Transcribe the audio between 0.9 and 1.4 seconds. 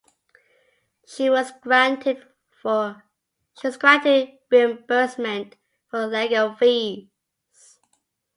She